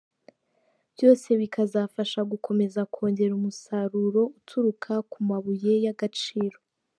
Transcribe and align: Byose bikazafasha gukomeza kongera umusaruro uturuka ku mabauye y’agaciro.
Byose 0.93 1.27
bikazafasha 1.39 2.19
gukomeza 2.31 2.79
kongera 2.93 3.33
umusaruro 3.39 4.21
uturuka 4.39 4.93
ku 5.11 5.17
mabauye 5.29 5.73
y’agaciro. 5.85 6.57